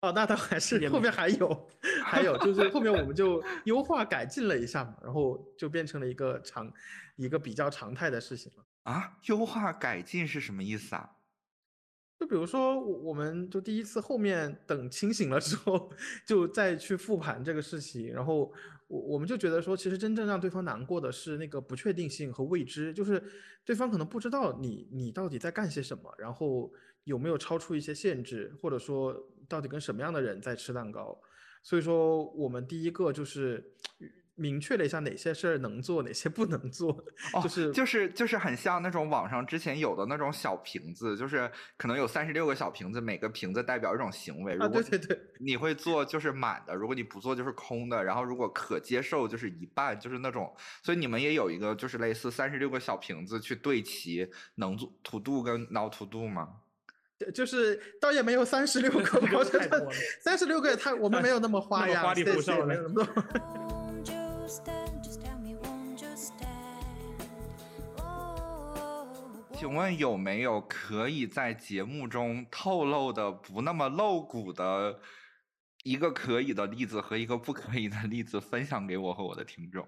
[0.01, 1.69] 哦，那倒还是后面还有，
[2.11, 6.69] 还有就是 后面我们就优化改进了一下嘛，然后就变成了一个常
[7.15, 8.65] 一个比较常态的事情了。
[8.83, 11.09] 啊，优化改进是什么意思啊？
[12.19, 15.89] 就比如说，我我们就第一次后面等清醒了之后，
[16.27, 18.51] 就再去复盘这个事情，然后
[18.87, 23.23] 我我们就觉得说，其实真正让对方难过的是那个不确定性和未知，就是
[23.63, 26.71] 对方可能不知道你你到底在干些什么，然后
[27.05, 29.15] 有没有超出一些限制，或者说
[29.47, 31.19] 到底跟什么样的人在吃蛋糕。
[31.63, 33.73] 所以说，我们第一个就是
[34.35, 36.91] 明确了一下哪些事儿能做，哪些不能做，
[37.33, 44.53] 哦，就是就是就是很像那种网上之前有的那种小瓶子，就是可能有三十六个小瓶子，每个瓶子代表一种行为。
[44.53, 45.19] 啊，如果对对对。
[45.39, 50.51] 你会做就是满的，如果你不做就是空的，然后如果可接受就是一半，就是那种。
[50.81, 56.60] 所以你们也有一个就是类似三十六个小瓶子去对齐能做 to do 跟 not to do 吗？
[57.21, 59.03] 就就是倒也没有三十六个
[60.19, 62.75] 三十六个也太，我们没有那么花 呀，花里胡哨的?
[67.97, 69.07] Oh,
[69.53, 74.99] 请问有没有可以在节目中透露的不那么露骨的
[75.83, 79.87] 一个可以的例子和一个不可以的例子分享给我和我的听众？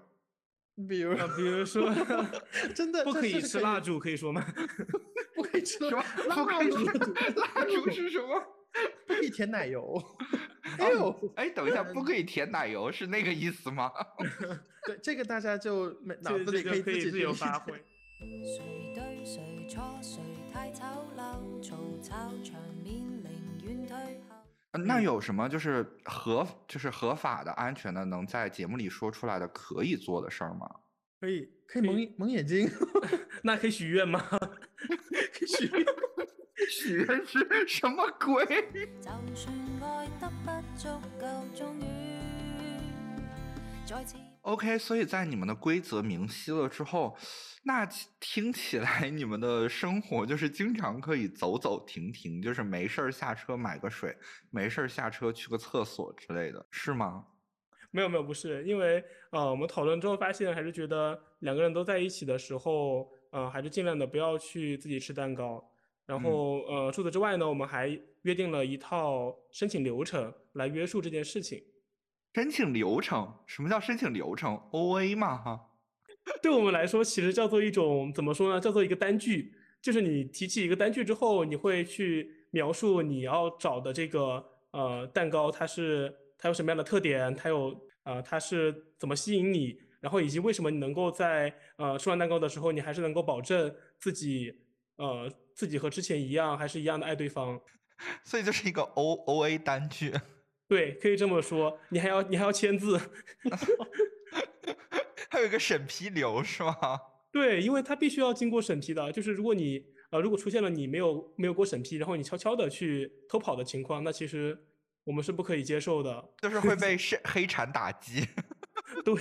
[0.88, 1.92] 比如啊，比如说
[2.74, 4.44] 真的不可以吃蜡烛，可以说吗？
[5.64, 6.04] 什么？
[6.28, 8.42] 蜡不可以烛，蜡烛是什么？
[9.06, 10.02] 不可以舔奶油。
[10.78, 13.92] 哎呦，哎，等一下，不可以填奶油是那个意思吗？
[14.86, 17.72] 对这个大家就没脑子里可以自由发挥。
[18.44, 20.20] 谁对谁错，谁
[20.52, 20.82] 太醜
[21.16, 23.96] 陋，嘈吵场面寧願退
[24.28, 24.36] 後。
[24.72, 30.68] 呃那有什么就是合就是合法的、安全的，能在节目里说出来的可以做的事儿吗？
[31.20, 32.68] 可以可以蒙蒙眼睛，
[33.42, 34.20] 那可以許願嗎？
[35.56, 35.86] 可以许愿。
[36.68, 38.44] 許願是什么鬼？
[39.00, 40.88] 就算愛得不足
[41.20, 41.84] 夠，終於
[43.86, 44.16] 再次。
[44.42, 47.16] OK，所以在你们的规则明晰了之后，
[47.64, 47.86] 那
[48.20, 54.14] 听起来你们的生活就是经常可以走走停停，就是没事儿下车买个水，
[54.50, 57.24] 没事儿下车去个厕所之类的，是吗？
[57.90, 65.72] 没有没有，不是，因为呃，我们讨论之后发现，还是觉得两个人都在一起的时候，呃，还是尽量的不要去自己吃蛋糕。
[66.06, 67.88] 然后呃，除此之外呢，我们还
[68.22, 71.60] 约定了一套申请流程来约束这件事情。
[72.32, 73.34] 申请流程？
[73.46, 75.60] 什么叫申请流程？OA 嘛哈？
[76.40, 78.60] 对我们来说，其实叫做一种怎么说呢？
[78.60, 94.54] 叫做一个单据，就是你提起一个单据之后，你会去描述你要找的这个呃蛋糕，它是它有什么样的特点，它有呃它是怎么吸引你，然后以及为什么你能够在呃吃完蛋糕的时候，你还是能够保证自己
[94.96, 97.58] 呃自己和之前一样，还是一样的爱对方。
[98.22, 100.12] 所以就是一个 O OA 单据。
[100.68, 101.78] 对，可以这么说。
[101.88, 103.00] 你还要你还要签字。
[105.30, 106.74] 还有一个审批流是吗？
[107.32, 109.10] 对，因为它必须要经过审批的。
[109.10, 114.56] 就是如果你呃如果出现了你没有没有过审批，然后你悄悄的去偷跑的情况，那其实
[115.04, 116.30] 我们是不可以接受的。
[116.42, 118.28] 就是会被是黑产打擊。
[119.04, 119.14] 對，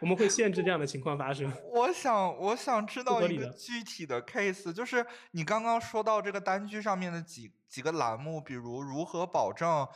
[0.00, 1.52] 我们会限制这样的情况发生。
[1.72, 9.86] 我想，我想知道一個合理的具体的 case，就是你刚刚说到这个单据上面的几几个栏目，比如如何保证，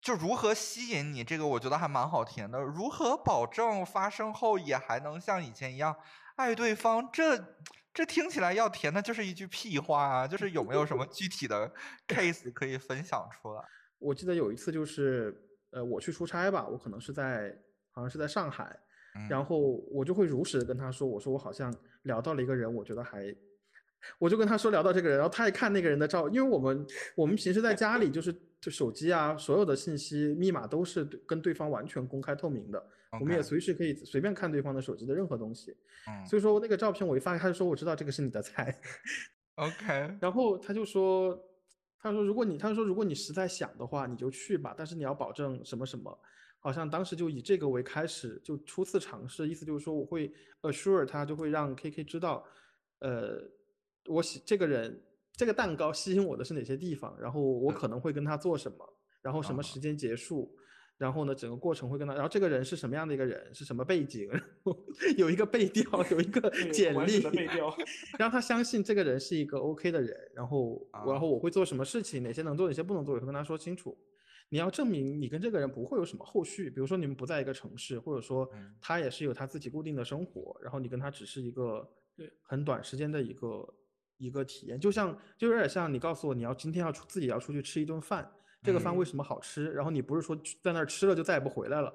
[0.00, 2.60] 就如何吸引你，这个我觉得还蛮好填的。
[2.60, 5.96] 如何保证发生后也还能像以前一样
[6.36, 7.08] 爱对方？
[7.12, 7.56] 这
[7.92, 10.26] 这听起来要填的就是一句屁话啊！
[10.26, 11.70] 就是有没有什么具体的
[12.06, 13.62] case 可以分享出来？
[13.98, 15.34] 我记得有一次就是，
[15.72, 17.52] 呃，我去出差吧，我可能是在，
[17.90, 18.64] 好像是在上海，
[19.28, 19.58] 然后
[19.90, 23.34] 我就会如实的跟他说，我说我好像聊到了一个人，我觉得还，
[24.18, 32.84] 我就跟他说聊到这个人，然后他一看那个人的照，因为我们我们平时在家里就是就手机啊，所有的信息密码都是跟对方完全公开透明的，
[33.20, 35.76] 我们也随时可以随便看对方的手机的任何东西，
[36.06, 38.74] 嗯所以说那个照片我一發給他就说我知道这个是你的菜。
[39.56, 41.38] ，OK， 然后他就说，
[41.98, 46.18] 他说如果你他说如果你实在想的话，你就去吧，但是你要保证什么什麼。
[46.60, 50.30] 好像当时就以这个为开始，就初次尝试，意思就是说我会
[50.62, 52.44] assure 他，就会让 KK 知道，
[53.00, 53.40] 呃，
[54.06, 55.02] 我喜这个人
[55.32, 58.86] 这个蛋糕吸引我的是哪些地方，然后我可能会跟他做什么，
[59.22, 60.54] 然后什么时间结束，
[60.98, 64.76] 然后呢，整个过程会跟他，然后这个人是什么样的一个人，是什么背景，然后
[65.16, 67.74] 有一个背调，有一个简历的背调，
[68.18, 73.96] 让他相信这个人是一个 OK 的人，然后我然啊后我会做什么事情，哪些能做，哪些不能做，也会跟他说清楚。
[74.50, 78.76] 你要证明你跟这个人不会有什么后续，比如说你们不在一个城市，或者说嗯。
[78.80, 82.30] 他也是有他自己固定的生活，然后你跟他只是一个对。
[82.42, 83.74] 很短时间的一个
[84.18, 88.30] 一个体验，就像就有点像你告诉我你要今天要出自己要出去吃一顿饭，
[88.62, 89.06] 这个饭为嗯。
[89.06, 91.94] 什么好吃，然后你不是说去在那儿吃了就再也不回来了，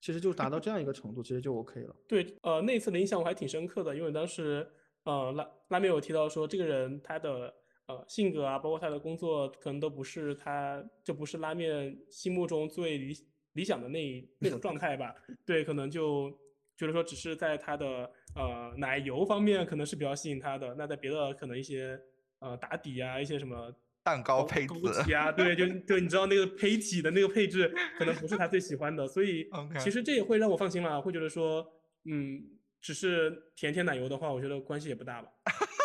[0.00, 1.94] 其实就达到这样一个程度，其实就 OK 了。
[2.08, 4.66] 对，呃，那次的印象我还挺深刻的，因为当时
[5.04, 7.54] 呃拉拉面有提到说，这个人他的
[7.86, 13.14] 呃性格啊，包括他的工作，可能都不是他就不是拉面心目中最理
[13.52, 15.14] 理想的那那种状态吧。
[15.44, 16.30] 对，可能就
[16.76, 22.00] 觉得说，只是在他的呃奶油方面可能是比较吸引他的，那在别的可能一些
[22.38, 23.74] 呃打底啊，一些什么。
[24.04, 31.64] 蛋糕配子枸杞啊，对，就对，你知道那个胚体的那个配置，可能不是他最喜欢的，所以 其实这也会让我放心了，会觉得说，
[32.06, 32.42] 嗯，
[32.80, 35.28] 只是甜甜奶油的话，我觉得关系也不大吧。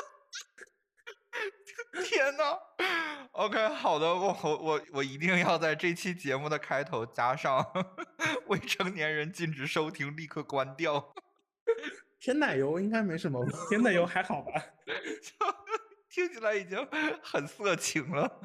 [2.38, 2.60] 天呐
[3.32, 7.66] o k 好的，我我我我一定要在这期节目的开头加上
[8.46, 11.16] 未成年人禁止收听，立刻关掉。
[12.20, 13.52] 甜奶油应该没什么吧。
[13.70, 14.52] 甜奶油还好吧？
[16.10, 16.88] 听起来已经
[17.24, 18.40] 很色情了。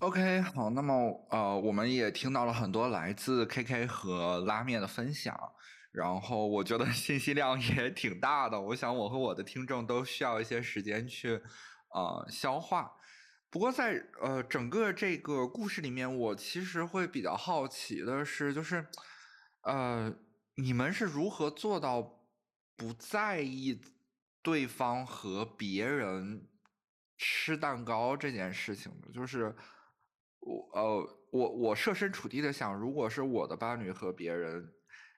[0.00, 5.34] OK，好，那么呃，我们也听到了很多来自 KK 和拉面的分享，
[5.90, 11.40] 然后我觉得 信息量也挺大的，我想我和我的听众都需要一些时间去
[11.94, 12.92] 呃消化。
[13.48, 18.86] 不过在呃整个这个故事里面，我其实会比较好奇的是，就是
[19.62, 20.14] 呃
[20.56, 22.20] 你们是如何做到
[22.76, 23.80] 不在意
[24.42, 26.46] 对方和别人
[27.16, 29.10] 吃蛋糕这件事情的？
[29.10, 29.56] 就是
[30.46, 34.72] 我呃我我设身处地的想，如果是我的伴侣和别人，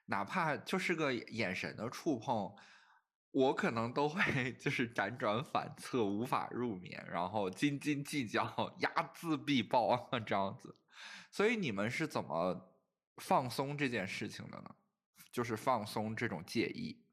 [0.07, 2.51] 哪怕就是个眼神的触碰。
[3.31, 8.43] 我可能都会 就是辗转反侧，无法入眠，然后斤斤计较，
[8.79, 10.75] 睚眦必报，这样子。
[11.29, 12.73] 所以你们是怎么
[13.17, 14.75] 放松这件事情的呢？
[15.31, 17.03] 就是放松这种介意。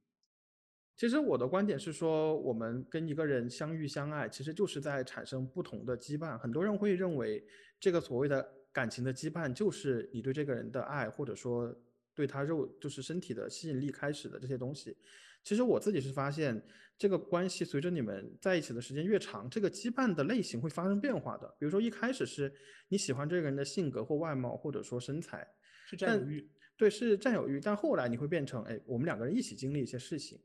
[0.96, 6.38] 其实我的观点是说，我们跟一个人相遇相爱，其实就是在产生不同的羁绊。
[6.38, 7.44] 很多人会认为，
[7.78, 11.74] 这个所谓的感情的羁绊，就是你对这个人的爱，或者说
[12.14, 14.96] 对他肉就是身体的吸引力开始的这些东西。
[15.42, 16.60] 其实我自己是发现，
[16.98, 21.46] 这个关系随着你们在一起的时间越长，这个羁绊的类型会发生变化的。
[21.58, 22.52] 比如说一开始是
[22.88, 25.46] 你喜欢这个人的性格或外貌，或者说身材，
[25.86, 26.50] 是占有欲。
[26.76, 27.60] 对，是占有欲。
[27.60, 30.38] 但后来你会变成，哎，我们两个人一起经历一些事情。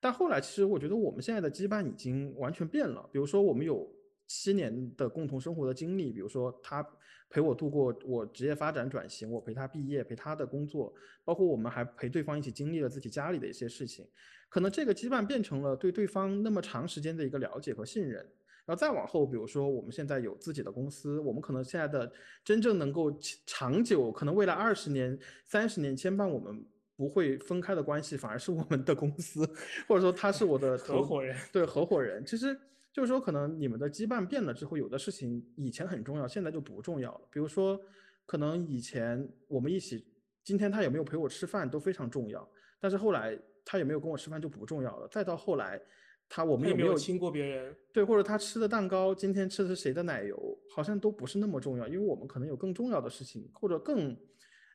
[0.00, 3.08] 但后来其实我觉得我们现在的羁绊已经完全变了。
[3.12, 3.86] 比如说我们有
[4.26, 6.86] 七年的共同生活的经历，比如说他
[7.28, 10.92] 陪我度过我职业发展转型，我陪他毕业，陪他的工作，
[11.24, 14.06] 包括我们还陪对方一起经历了自己家里的一些事情。
[14.48, 18.24] 可能这个羁绊变成了对对方那么长时间的一个了解和信任。
[18.64, 22.10] 然后再往后，比如说我们现在有自己的公司，我们可能现在的
[22.44, 23.16] 真正能够
[23.46, 26.66] 长久，可能未来二十年、三十年牵绊我们
[26.96, 29.48] 不会分开的关系，反而是我们的公司，
[29.86, 31.36] 或者说他是我的合伙人。
[31.52, 32.24] 对合伙人。
[32.26, 32.58] 其实
[32.96, 37.28] 就是说，可能你们的羁绊变了之后，有的事情以前很重要，现在就不重要了。
[37.30, 37.78] 比如说，
[38.24, 40.02] 可能以前我们一起，
[40.42, 42.48] 今天他有没有陪我吃饭都非常重要，
[42.80, 45.06] 但是后来他有没有跟我吃饭就不重要了。
[45.08, 45.78] 再到后来，
[46.26, 47.76] 他我们有没有亲过别人？
[47.92, 54.16] 对，或者他吃的蛋糕，今天吃的是谁的奶油，好像都不是那么重要，因为我们可能有更重要的事情，或者更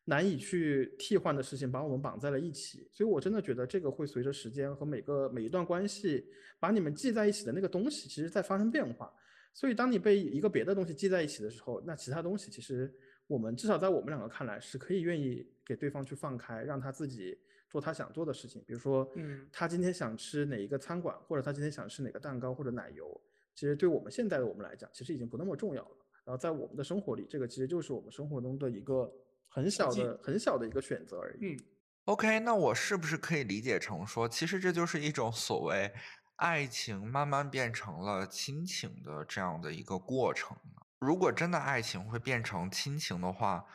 [0.06, 2.88] 难以去替换的事情把我们绑在了一起。
[2.92, 6.26] 所以我真的觉得这个会随着时间和每个每一段关系
[6.60, 9.14] 把你们系在一起的那个东西，其实在发生变化。
[9.54, 12.94] 所以当你被一个别的东西系在一起的时候，那其他东西其实
[13.28, 17.38] 我们至少在我们两个看来是可以愿意给对方去放开，让他自己
[17.70, 18.64] 做他想做的事情。
[18.66, 23.22] 比如说，嗯他今天想吃哪一个餐馆，或者他今天想吃哪个蛋糕或者奶油，
[23.54, 25.98] 其实对我们现在的我们来讲，其实已经不那么重要了。
[26.24, 29.12] 然后在我们的生活里，这个其实就是我们生活中的一个
[29.54, 31.46] 很小的、很小的一个选择而已。
[31.46, 31.60] 嗯
[32.06, 35.94] ，OK，那我是不是可以理解成说，其实这就是一种所谓
[36.38, 40.82] 爱情慢慢变成了亲情的这样的一个过程呢？
[41.00, 43.66] 如果真的爱情会变成亲情的话，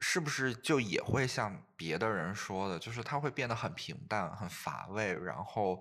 [0.00, 5.80] 是不是就也会像别的人说的，就是它会变得很平淡、很乏味，然后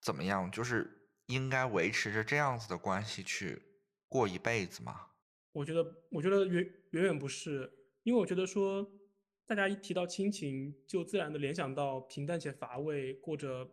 [0.00, 0.50] 怎么样？
[0.50, 3.60] 就是应该维持着这样子的关系去
[4.08, 5.08] 过一辈子吗？
[5.52, 7.70] 我觉得，我觉得远远远不是，
[8.02, 8.90] 因为我觉得说，
[9.46, 13.68] 大家一提到亲情，就自然的联想到平淡且乏味，过着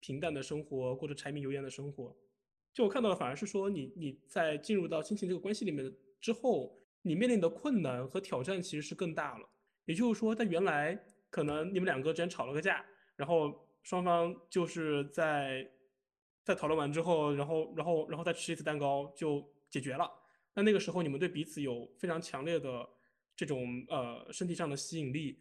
[0.00, 2.16] 平淡的生活，过着柴米油盐的生活。
[2.72, 9.48] 就我看到的，反而是说你你在进入到亲情这个关系里面之后，你面临的困难和挑战其实是更大了。
[9.84, 10.98] 也就是说，在原来
[11.30, 12.84] 可能你们两个之间吵了个架，
[13.16, 15.68] 然后双方就是在
[16.44, 20.10] 在讨论完之后，然后然后然后再吃一次蛋糕就解决了。
[20.54, 22.88] 那那个时候你们对彼此有非常强烈的
[23.38, 25.38] 这种呃身体上的吸引力，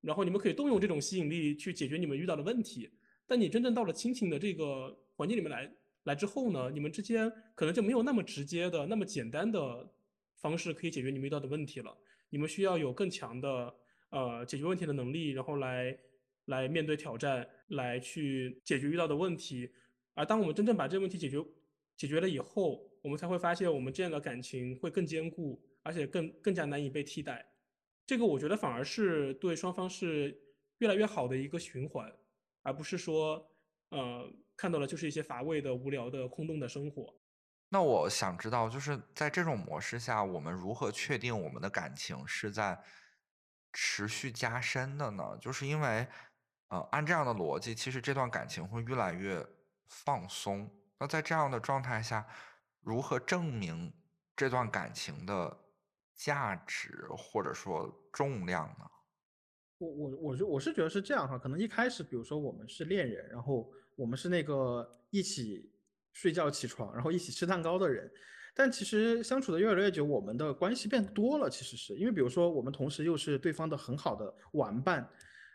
[0.00, 2.90] 然后你们可以动用这种吸引力去解决你们遇到的问题。
[3.24, 5.72] 但你真正到了亲情的这个环境里面来
[6.02, 9.88] 来之后呢，你们之间可能就没有那么直接的、那么简单的
[10.34, 11.96] 方式可以解决你们遇到的问题了。
[12.30, 13.72] 你们需要有更强的
[14.10, 15.96] 呃解决问题的能力，然后来
[16.46, 19.70] 来面对挑战，来去解决遇到的问题。
[20.14, 21.38] 而当我们真正把这个问题解决
[21.96, 27.46] 解决了以后，我们才会发现我们这样的感情会更坚固，而且更更加难以被替代。
[28.04, 30.36] 这个我觉得反而是对双方是
[30.78, 32.12] 越来越好的一个循环，
[32.62, 33.48] 而不是说
[33.90, 37.14] 呃看到了就是一些乏味的、无聊的、空洞的生活。
[37.68, 42.80] 那我想知道，就是在这种模式下，我们如何确定我们的感情是在
[43.72, 45.36] 持续加深的呢？
[45.40, 46.06] 就是因为，
[46.68, 49.44] 呃，按这样的逻辑，其实这段感情会越来越
[49.88, 50.70] 放松。
[50.98, 52.26] 那在这样的状态下，
[52.80, 53.92] 如何证明
[54.36, 55.65] 这段感情的
[56.16, 58.84] 价值或者说重量呢？
[59.78, 65.70] 我我我是我是觉得是这样哈，可能一开始，比如说我们是恋人，然后我们是那个一起
[66.12, 68.10] 睡觉起床，然后一起吃蛋糕的人，
[68.54, 75.06] 但其实相处的越来越久，我们的关系变多了，其实是因为比如说我们同时又是对方的很好的玩伴，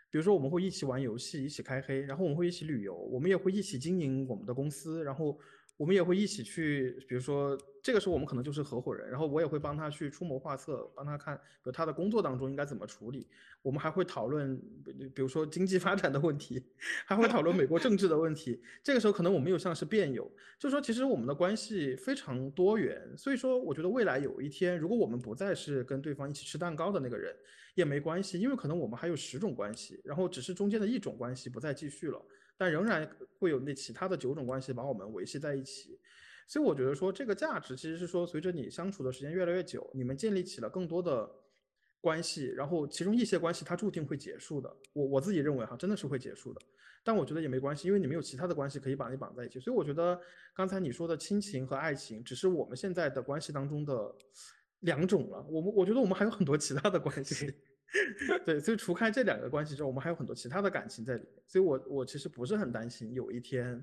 [0.08, 5.36] 比如说我们会一起玩游戏，一起开黑，然后我们会一起旅游，我们也会一起经营我们的公司，然后
[5.82, 13.26] 我们也会一起去，比如说这个时候我们可能就是合伙人，然后我也会帮他去出谋划策，帮他看，比如他的工作当中应该怎么处理。
[13.62, 14.56] 我们还会讨论，
[15.12, 16.62] 比如说经济发展的问题，
[17.04, 18.62] 还会讨论美国政治的问题。
[18.80, 23.02] 这个时候可能我们又像是辩友，就是说其实我们的关系非常多元。
[23.18, 27.34] 所以说，我觉得未来有一天，如果我们不再是跟对方一起吃蛋糕的那个人，
[27.74, 32.24] 也没关系，因为可能我们还有十种关系，然后只是中间的一种关系不再继续了，
[32.56, 35.98] 但仍然会有那其他的九种关系把我们维系在一起。
[36.46, 41.30] 所以我觉得说这个价值其实是说，随着你相处的时间越来越久，你们建立起了更多的
[42.00, 44.76] 关系，然后其中一些关系它注定会结束的。
[44.92, 46.60] 我我自己认为哈，真的是会结束的。
[47.04, 49.58] 但我觉得也没关系，因为你们有其他的关系可以把你绑在一起。
[49.58, 50.20] 所以我觉得
[50.54, 54.14] 刚才你说的亲情和爱情，只是我们现在的关系当中的
[54.80, 55.44] 两种了。
[55.48, 57.52] 我们我觉得我们还有很多其他的关系。
[58.46, 61.42] 对，所以除开这两个关系之后，我们还有很多其他的感情在里面。
[61.46, 63.82] 所以我我其实不是很担心有一天。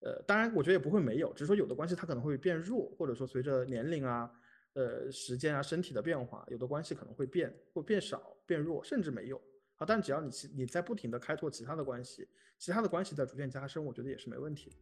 [0.00, 4.30] 呃，当然，我觉得也不会没有，只是说有的关系它可能会变弱，或者说随着年龄啊、
[4.74, 9.40] 呃时间啊、身体的变化，有的关系可能会变，会变少、变弱，甚至没有
[9.76, 9.86] 啊。
[9.86, 12.28] 但只要你其你在不停的开拓其他的关系，
[12.58, 14.76] 其他的关系在逐渐加深，我觉得也是没问题的。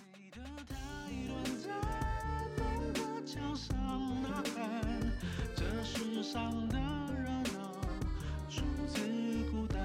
[0.00, 0.74] 美得太
[1.28, 1.78] 短暂，
[2.56, 3.76] 难过桥上
[4.22, 4.82] 呐喊，
[5.54, 6.93] 这世上的
[8.54, 9.82] 出自孤单。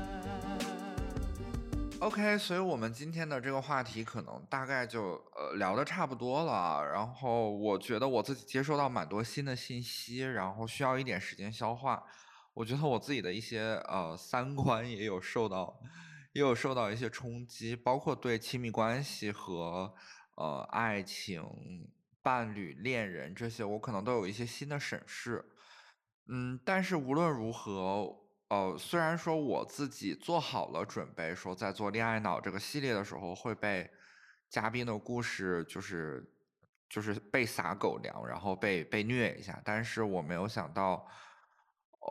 [2.00, 6.82] OK，所以我们今天的这个话题可能大概就呃聊的差不多了。
[6.94, 12.04] 然后我觉得我自己接收到蛮多新的信息，然后需要一点时间消化。
[12.54, 15.80] 我觉得我自己的一些呃三观也有受到，
[16.32, 19.94] 也有受到一些冲击，包括对亲密关系和
[20.36, 21.44] 呃爱情、
[22.22, 25.46] 伴侣、恋人这些，我可能都有一些新的审视。
[26.28, 33.90] 嗯，但是无论如何，呃，虽然说我自己做好了准备，说在做恋爱脑这个系列的时候会被
[34.50, 36.34] 嘉宾的故事就是
[36.90, 41.08] 就是被撒狗粮，然后被被虐一下，但是我没有想到，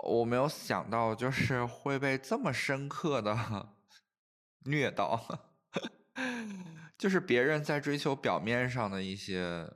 [0.06, 3.36] 我没有想到就是会被这么深刻的
[4.66, 5.20] 虐到，
[6.96, 9.68] 就是别人在追求表面上的一些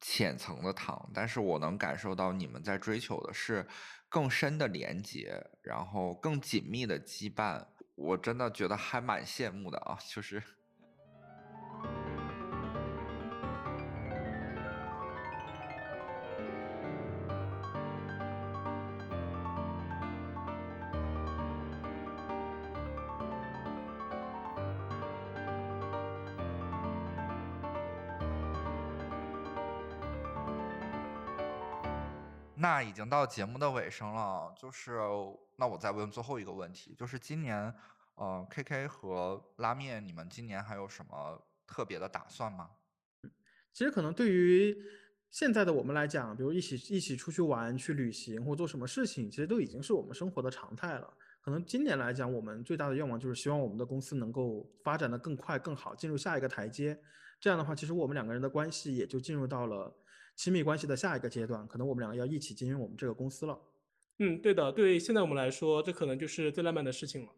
[0.00, 3.68] 浅层的糖，但是我能感受到你们在追求的是
[4.10, 7.64] 更深的连接，然后更紧密的羁绊。
[7.94, 10.42] 我真的觉得还蛮羡慕的啊，就是。
[32.60, 34.98] 那已经到节目的尾声了，就是
[35.56, 37.74] 那我再问最后一个问题，就是今年，
[38.16, 42.68] 呃，K K 和拉面，你们今年还有什么特别的打算吗？
[43.72, 44.76] 其实可能对于
[45.30, 51.10] 现在的我们来讲，比如一起一起出去玩、去旅行或做什么事情，其实都已经是我们生活的常态了。
[51.40, 57.00] 可能今年来讲，我们最大的愿望就是希望我们的公司能够发展的更快更好，进入下一个台阶。
[57.40, 59.90] 这样的话，其实我们两个人的关系也就进入到了
[60.40, 63.60] 亲密关系的下一个阶段，可能我们两个要一起经营我们这个公司了。
[64.20, 67.32] 嗯，对的，对现在我们来说，这可能就是最浪漫的事情了。